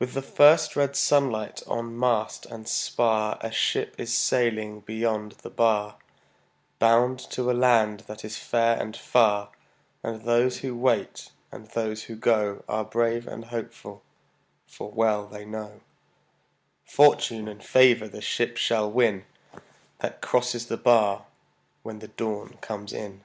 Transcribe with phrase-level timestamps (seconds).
[0.00, 5.50] With the first red sunlight on mast and spar A ship is sailing beyond the
[5.50, 5.98] bar,
[6.80, 9.52] Bound to a land that is fair and far;
[10.02, 14.02] And those who wait and those who go Are brave and hopeful,
[14.66, 15.80] for well they know
[16.84, 19.26] Fortune and favor the ship shall win
[20.00, 21.24] That crosses the bar
[21.84, 23.22] when the dawn comes in.